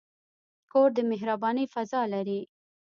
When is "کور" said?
0.71-0.89